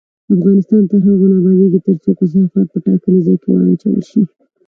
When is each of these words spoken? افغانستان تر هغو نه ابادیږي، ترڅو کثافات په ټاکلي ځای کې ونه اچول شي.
افغانستان 0.35 0.81
تر 0.91 0.99
هغو 1.07 1.25
نه 1.31 1.35
ابادیږي، 1.39 1.79
ترڅو 1.85 2.09
کثافات 2.19 2.67
په 2.71 2.79
ټاکلي 2.85 3.19
ځای 3.25 3.35
کې 3.41 3.47
ونه 3.49 3.67
اچول 3.73 4.01
شي. 4.09 4.21